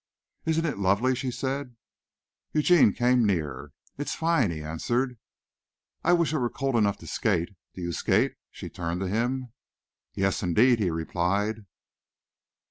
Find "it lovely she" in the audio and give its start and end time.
0.65-1.29